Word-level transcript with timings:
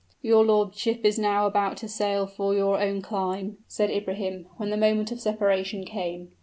"Your 0.23 0.43
lordship 0.43 1.05
is 1.05 1.19
now 1.19 1.45
about 1.45 1.77
to 1.77 1.87
sail 1.87 2.25
for 2.25 2.55
your 2.55 2.81
own 2.81 3.03
clime," 3.03 3.57
said 3.67 3.91
Ibrahim, 3.91 4.47
when 4.57 4.71
the 4.71 4.75
moment 4.75 5.11
of 5.11 5.19
separation 5.19 5.83
came. 5.85 6.29